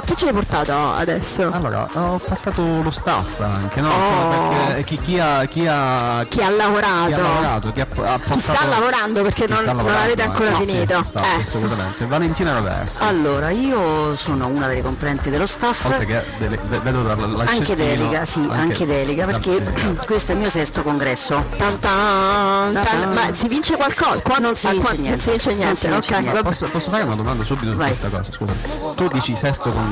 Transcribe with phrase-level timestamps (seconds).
[0.00, 0.14] portato?
[0.14, 1.50] Che ci hai portato adesso?
[1.52, 3.90] Allora, ho portato lo staff anche, no?
[3.90, 4.30] Oh.
[4.30, 7.06] Insomma, perché chi, chi ha, chi ha Chi ha lavorato?
[7.06, 10.02] chi ha lavorato, chi ha, ha portato, Chi sta lavorando perché non, sta non lavorando,
[10.02, 10.94] l'avete ancora no, sì, finito.
[10.96, 11.42] infatti, Eh.
[11.42, 12.06] assolutamente.
[12.06, 13.02] Valentina Roversi.
[13.04, 15.84] Allora, io sono una delle componenti dello staff.
[15.86, 20.04] Oltre che dele- ve- vedo dalla- Anche delega, sì, anche, delega, perché delega.
[20.06, 21.42] questo è il mio sesto congresso.
[21.56, 22.82] Tan tan, tan.
[22.84, 23.12] Ta-tan.
[23.12, 24.20] Ma si vince qualcosa?
[24.22, 25.10] Qua Non si ah, vince qua- niente.
[25.10, 26.20] Non si vince niente, Non si vince ok.
[26.20, 26.32] niente.
[26.42, 26.48] vabbè.
[26.48, 28.24] Posso, posso fare una domanda subito su questa cosa?
[28.30, 28.52] Scusa.
[28.94, 29.83] Tu dici sesto congresso,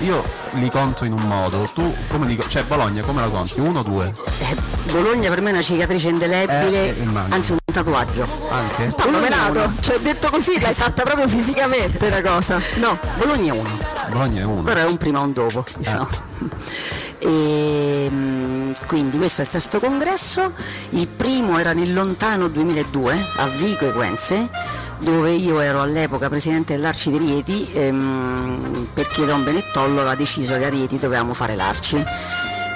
[0.00, 3.60] io li conto in un modo, tu come li cioè Bologna come la conti?
[3.60, 4.12] Uno o due?
[4.38, 4.56] Eh,
[4.90, 8.28] Bologna per me è una cicatrice indelebile, Eh, anzi un tatuaggio.
[8.50, 8.94] Anche?
[9.06, 9.74] Uno.
[9.80, 12.60] cioè detto così l'hai fatta proprio fisicamente la cosa.
[12.76, 13.78] No, Bologna è uno,
[14.10, 14.62] Bologna è uno.
[14.62, 16.08] però è un prima e un dopo, diciamo.
[17.18, 20.52] E, mm, quindi questo è il sesto congresso,
[20.90, 24.50] il primo era nel lontano 2002 a Vico Equense,
[25.04, 30.64] dove io ero all'epoca presidente dell'Arci di Rieti ehm, perché Don Benettollo aveva deciso che
[30.64, 31.96] a Rieti dovevamo fare l'Arci.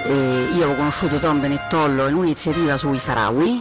[0.05, 0.13] E
[0.53, 3.61] io avevo conosciuto Don Benettollo in un'iniziativa sui Sarawi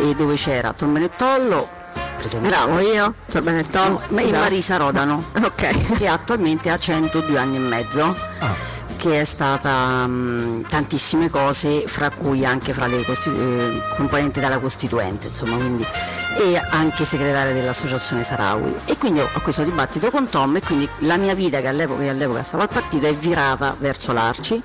[0.00, 1.68] e dove c'era Don Benettollo,
[2.16, 3.98] presidente Bravo io, Tor Benetton.
[4.08, 5.96] ma e Marisa Rodano Ok.
[5.96, 8.74] che attualmente ha 102 anni e mezzo Ah.
[9.06, 15.28] Che è stata mh, tantissime cose fra cui anche fra le eh, componenti della Costituente
[15.28, 15.86] insomma quindi
[16.38, 18.74] e anche segretaria dell'associazione Sarawi.
[18.84, 22.08] E quindi ho, questo dibattito con Tom e quindi la mia vita che all'epoca, che
[22.08, 24.60] all'epoca stava al partito è virata verso l'Arci.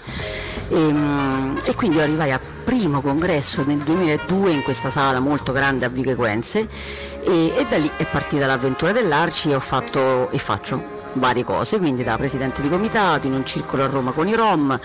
[0.70, 5.86] E, mh, e quindi arrivai al primo congresso nel 2002 in questa sala molto grande
[5.86, 10.91] a Vico e, e da lì è partita l'avventura dell'Arci e ho fatto e faccio
[11.14, 14.80] varie cose, quindi da presidente di comitato in un circolo a Roma con i Rom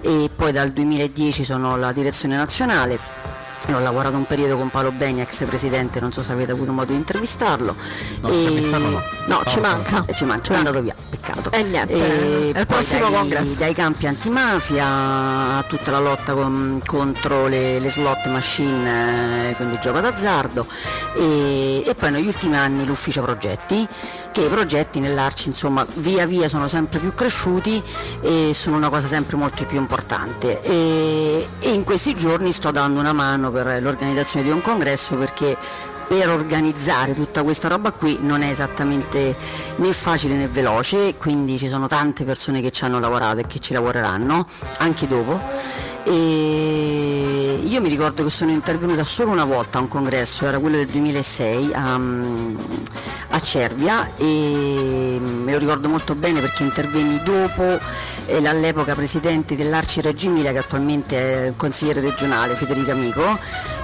[0.00, 3.37] e poi dal 2010 sono alla direzione nazionale.
[3.66, 6.72] E Ho lavorato un periodo con Paolo Beni, ex presidente, non so se avete avuto
[6.72, 7.74] modo di intervistarlo.
[8.20, 9.02] No, intervistarlo no.
[9.26, 10.04] No, ci manca.
[10.06, 11.50] E ci manca, è andato via, peccato.
[11.50, 11.92] E niente,
[12.48, 13.58] E poi prossimo dai, congresso.
[13.58, 14.86] Dai campi antimafia
[15.58, 20.66] a tutta la lotta con- contro le, le slot machine, eh, quindi gioco d'azzardo.
[21.14, 23.86] E, e poi negli ultimi anni l'ufficio progetti,
[24.32, 27.82] che i progetti nell'Arci insomma via via sono sempre più cresciuti
[28.20, 30.62] e sono una cosa sempre molto più importante.
[30.62, 35.56] E, e in questi giorni sto dando una mano per l'organizzazione di un congresso perché
[36.08, 39.36] per organizzare tutta questa roba qui non è esattamente
[39.76, 43.58] né facile né veloce, quindi ci sono tante persone che ci hanno lavorato e che
[43.58, 44.46] ci lavoreranno
[44.78, 45.38] anche dopo.
[46.04, 47.27] E
[47.78, 50.86] io mi ricordo che sono intervenuta solo una volta a un congresso, era quello del
[50.88, 52.00] 2006 a,
[53.30, 57.78] a Cervia e me lo ricordo molto bene perché intervenni dopo
[58.26, 63.38] eh, l'all'epoca presidente dell'Arci Reggio Emilia che attualmente è consigliere regionale Federica Amico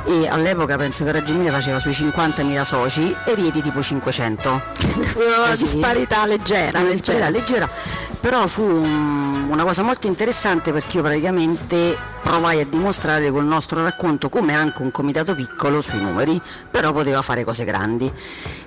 [0.06, 4.60] e all'epoca penso che Reggio Emilia faceva sui 50.000 soci e Rieti tipo 500
[5.46, 6.80] Una disparità leggera.
[6.80, 7.68] una disparità leggera.
[7.68, 7.70] leggera,
[8.20, 9.23] però fu un-
[9.54, 14.82] una cosa molto interessante perché io praticamente provai a dimostrare col nostro racconto come anche
[14.82, 18.12] un comitato piccolo sui numeri, però poteva fare cose grandi.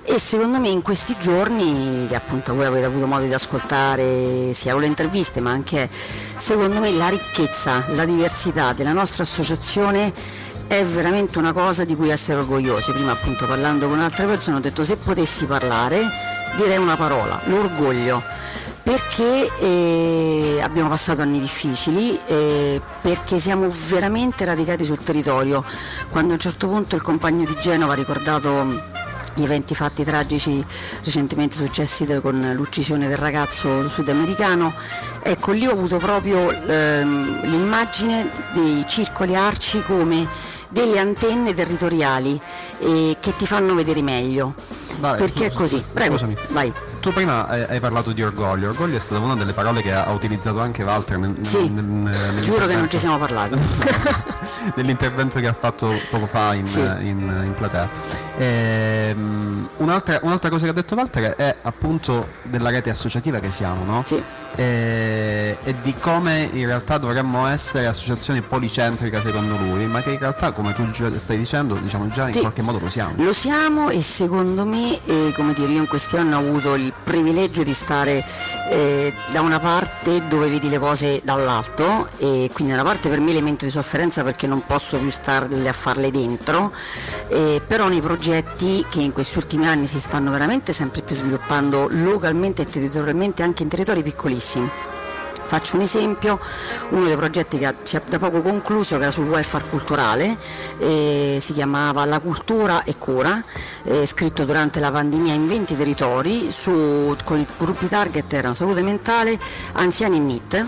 [0.02, 4.76] E secondo me in questi giorni, che appunto voi avete avuto modo di ascoltare sia
[4.78, 10.12] le interviste, ma anche secondo me la ricchezza, la diversità della nostra associazione
[10.68, 12.92] è veramente una cosa di cui essere orgogliosi.
[12.92, 16.00] Prima appunto parlando con altre persone ho detto se potessi parlare
[16.56, 18.22] direi una parola, l'orgoglio,
[18.88, 25.62] perché eh, abbiamo passato anni difficili, eh, perché siamo veramente radicati sul territorio.
[26.08, 28.64] Quando a un certo punto il compagno di Genova ha ricordato
[29.34, 30.64] gli eventi fatti tragici
[31.04, 34.72] recentemente successi con l'uccisione del ragazzo sudamericano,
[35.30, 40.26] ecco lì ho avuto proprio ehm, l'immagine dei circoli arci come
[40.70, 42.38] delle antenne territoriali
[42.80, 44.54] eh, che ti fanno vedere meglio.
[45.00, 45.82] Vai, perché è così.
[45.92, 46.36] Prego, scusami.
[46.48, 46.70] vai.
[47.00, 50.10] Tu prima hai, hai parlato di orgoglio, orgoglio è stata una delle parole che ha,
[50.10, 53.56] utilizzato anche Walter nel, Sì, nel- nel- giuro che non ci siamo parlati.
[54.76, 56.80] nell'intervento che ha fatto poco fa in, Sì.
[56.80, 57.88] in- in platea.
[58.36, 63.84] Ehm, un'altra, un'altra cosa che ha detto Walter è appunto della rete associativa che siamo,
[63.84, 64.02] no?
[64.04, 64.22] Sì.
[64.60, 70.18] E, e di come in realtà dovremmo essere associazione policentrica secondo lui, ma che in
[70.18, 70.84] realtà come tu
[71.16, 72.40] stai dicendo, diciamo già in Sì.
[72.40, 73.12] qualche modo lo siamo.
[73.22, 76.92] Lo siamo e secondo me, eh, come dire, io in questi anni ho avuto il
[77.04, 78.24] privilegio di stare
[78.70, 83.20] eh, da una parte dove vedi le cose dall'alto e quindi da una parte per
[83.20, 86.72] me elemento di sofferenza perché non posso più starle a farle dentro,
[87.28, 91.86] eh, però nei progetti che in questi ultimi anni si stanno veramente sempre più sviluppando
[91.90, 94.46] localmente e territorialmente anche in territori piccolissimi
[95.44, 96.38] Faccio un esempio,
[96.90, 100.36] uno dei progetti che si è da poco concluso, che era sul welfare culturale,
[100.78, 103.42] eh, si chiamava La cultura e cura,
[103.84, 108.82] eh, scritto durante la pandemia in 20 territori, su- con i gruppi target erano salute
[108.82, 109.38] mentale,
[109.72, 110.66] anziani e NIT,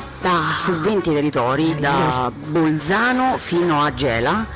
[0.56, 4.46] su 20 territori, da Bolzano fino a Gela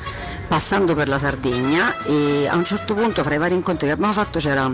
[0.47, 4.13] passando per la Sardegna e a un certo punto fra i vari incontri che abbiamo
[4.13, 4.69] fatto c'era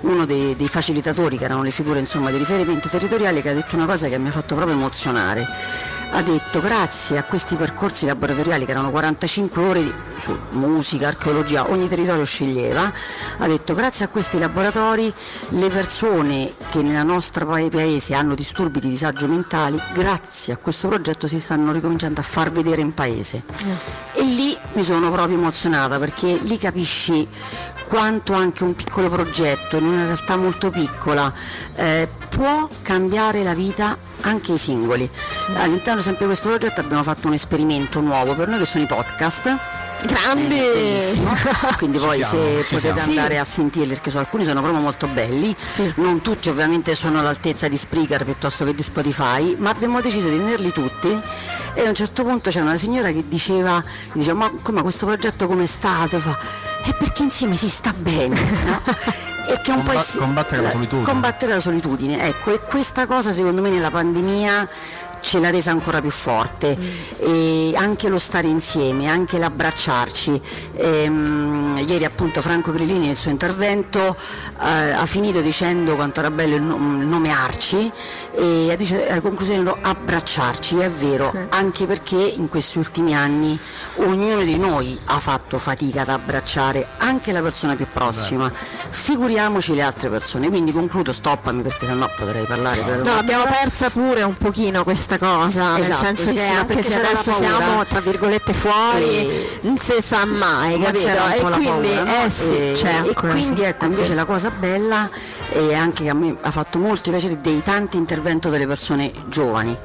[0.00, 3.76] uno dei, dei facilitatori che erano le figure insomma, di riferimento territoriali che ha detto
[3.76, 5.46] una cosa che mi ha fatto proprio emozionare
[6.12, 11.70] ha detto grazie a questi percorsi laboratoriali che erano 45 ore di, su musica, archeologia,
[11.70, 12.92] ogni territorio sceglieva,
[13.38, 15.12] ha detto grazie a questi laboratori
[15.50, 20.88] le persone che nella nostra pa- paese hanno disturbi di disagio mentali, grazie a questo
[20.88, 23.42] progetto si stanno ricominciando a far vedere in paese.
[24.12, 27.26] E lì mi sono proprio emozionata perché lì capisci
[27.86, 31.32] quanto anche un piccolo progetto in una realtà molto piccola
[31.74, 35.10] eh, può cambiare la vita anche ai singoli.
[35.56, 38.86] All'interno sempre di questo progetto abbiamo fatto un esperimento nuovo per noi che sono i
[38.86, 39.56] podcast.
[40.06, 41.08] Grande!
[41.12, 41.18] Eh.
[41.76, 43.00] Quindi poi siamo, se ci potete siamo.
[43.10, 45.92] andare a sentirli perché so, alcuni sono proprio molto belli, Sì.
[45.96, 50.38] non tutti ovviamente sono all'altezza di Spreaker piuttosto che di Spotify, ma abbiamo deciso di
[50.38, 51.20] tenerli tutti
[51.74, 53.82] e a un certo punto c'è una signora che diceva,
[54.12, 56.18] diceva ma come questo progetto come è stato?
[56.18, 56.36] Fa,
[56.84, 58.80] è perché insieme si sta bene, no?
[59.48, 61.02] E che un po' Comba- il si- combattere la solitudine.
[61.04, 64.68] combattere la solitudine, ecco, e questa cosa secondo me nella pandemia
[65.20, 66.76] ce l'ha resa ancora più forte.
[67.18, 70.40] E anche lo stare insieme, anche l'abbracciarci.
[70.76, 74.16] Ehm, ieri appunto Franco Grillini nel suo intervento
[74.62, 77.90] eh, ha finito dicendo quanto era bello il, nom- il nome Arci
[78.32, 83.58] e ha dice, a conclusione no, abbracciarci, è vero, anche perché in questi ultimi anni
[83.96, 89.82] ognuno di noi ha fatto fatica ad abbracciare anche la persona più prossima, figuriamoci le
[89.82, 94.36] altre persone, quindi concludo, stoppami perché sennò potrei parlare per No, l'abbiamo persa pure un
[94.36, 97.56] pochino questa cosa, nel Esatto, senso sì, che sì, anche se adesso paura.
[97.56, 101.08] siamo tra virgolette fuori, E- non si sa mai, Ma capito?
[101.08, 102.24] E quindi, paura, no?
[102.24, 105.08] eh sì, e, c'è e quindi ecco invece la cosa bella
[105.52, 109.76] e anche che a me ha fatto molto piacere dei tanti interventi delle persone giovani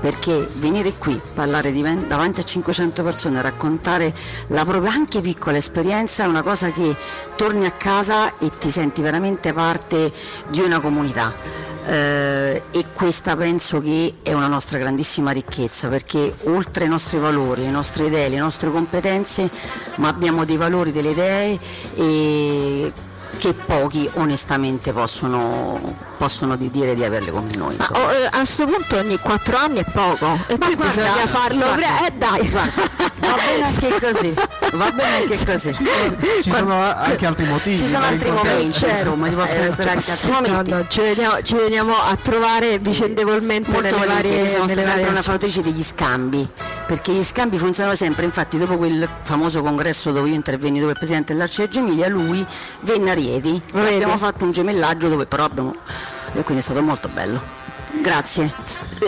[0.00, 4.14] perché venire qui, parlare ven- davanti a 500 persone, raccontare
[4.48, 6.94] la propria anche piccola esperienza è una cosa che
[7.34, 10.12] torni a casa e ti senti veramente parte
[10.48, 11.34] di una comunità.
[11.88, 17.62] Eh, e questa penso che è una nostra grandissima ricchezza perché oltre ai nostri valori,
[17.62, 19.48] le nostre idee, le nostre competenze,
[19.94, 21.58] ma abbiamo dei valori, delle idee
[21.96, 22.92] e
[23.38, 27.76] che pochi onestamente possono, possono di- dire di averle come noi.
[27.76, 31.02] Ma oh, eh, a questo punto ogni 4 anni è poco e Ma qui guarda,
[31.02, 34.34] bisogna farlo guarda, pre- eh dai Va bene anche così,
[34.72, 35.72] va bene anche così.
[36.42, 37.78] Ci sono anche altri motivi.
[37.78, 40.70] Ci sono altri momenti, insomma, ci possono Eh, essere anche altri no, momenti.
[40.70, 45.08] no, ci, vediamo, ci veniamo a trovare vicendevolmente Molto nelle varie, sono nelle sempre varie
[45.08, 46.48] una fautrice degli scambi,
[46.86, 50.98] perché gli scambi funzionano sempre, infatti dopo quel famoso congresso dove io intervenni, dove il
[50.98, 52.44] presidente dell'Arce Emilia, lui
[52.80, 53.94] venne a Rieti, vedi?
[53.94, 55.74] abbiamo fatto un gemellaggio dove però abbiamo,
[56.32, 57.56] e quindi è stato molto bello.
[58.00, 58.52] Grazie.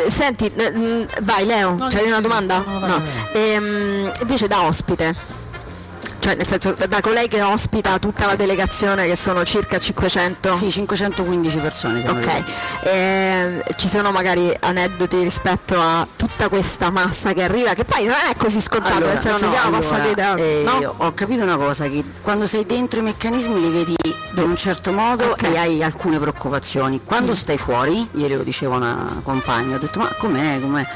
[0.09, 0.51] Senti,
[1.21, 2.63] vai Leo, c'hai una domanda?
[2.67, 3.01] No.
[3.33, 5.39] Ehm, invece da ospite.
[6.21, 10.55] Cioè nel senso da colei che ospita tutta la delegazione che sono circa 500.
[10.55, 12.43] Sì, 515 persone Ok.
[12.83, 18.17] Ehm, ci sono magari aneddoti rispetto a tutta questa massa che arriva, che poi non
[18.31, 20.35] è così scontato, Allora, nel senso no, siamo allora, passati da...
[20.37, 20.79] eh, no?
[20.79, 23.97] io ho capito una cosa, che quando sei dentro i meccanismi li vedi
[24.35, 25.49] in un certo modo Ok.
[25.49, 25.53] Mm.
[25.53, 27.01] e hai alcune preoccupazioni.
[27.03, 30.87] Quando stai fuori, ieri lo diceva una compagna, ho detto ma com'è, com'è?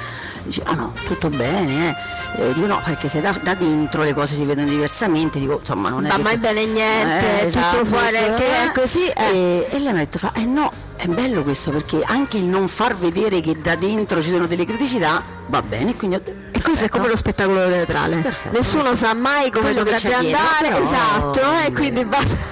[0.43, 1.95] Dice, ah no, tutto bene, eh.
[2.37, 5.91] Eh, dico no, perché se da, da dentro le cose si vedono diversamente, dico insomma
[5.91, 9.25] non è Va mai bene niente, Eh, esatto, tutto fuori, eh, che è così, eh.
[9.33, 12.45] E, e lei mi ha detto, fa, eh no, è bello questo perché anche il
[12.45, 16.44] non far vedere che da dentro ci sono delle criticità va bene, quindi ho detto,
[16.57, 18.17] E questo è come lo spettacolo teatrale.
[18.19, 22.07] Perfetto, Nessuno sa mai come quello dovrebbe dietro, andare, però- esatto, e quindi.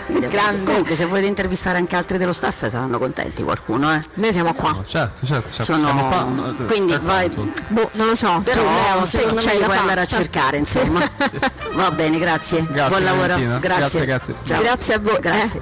[0.07, 0.65] Quindi, grande.
[0.65, 4.03] Comunque se volete intervistare anche altri dello staff saranno contenti qualcuno, eh.
[4.15, 4.71] Noi siamo qua.
[4.73, 5.73] No, certo, certo, certo.
[5.73, 7.29] Sono- Siamo qua, no, quindi vai-.
[7.69, 11.01] Boh, non lo so, Però tu, Leo, secondo me puoi andare a cercare, insomma.
[11.73, 12.67] Va bene, grazie.
[12.69, 13.35] Grazie, Buon lavoro.
[13.37, 13.59] Grazie.
[13.61, 14.35] Grazie, grazie.
[14.43, 14.61] Ciao.
[14.63, 15.19] Grazie a voi.
[15.21, 15.59] Grazie.
[15.59, 15.61] eh.